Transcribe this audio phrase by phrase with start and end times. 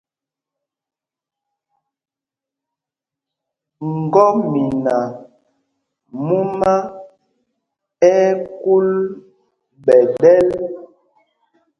[3.99, 4.95] Ŋgɔmina
[6.25, 6.73] mumá
[8.11, 8.87] ɛ́ ɛ́ kúl
[9.85, 10.47] ɓɛ̌ ɗɛl.